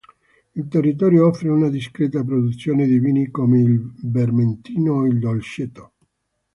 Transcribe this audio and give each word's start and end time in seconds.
Il 0.55 0.67
territorio 0.67 1.27
offre 1.27 1.49
una 1.49 1.69
discreta 1.69 2.23
produzione 2.23 2.87
di 2.87 2.97
vini 2.97 3.29
come 3.29 3.59
il 3.61 3.93
Vermentino 4.01 4.93
o 4.93 5.05
il 5.05 5.19
Dolcetto. 5.19 5.91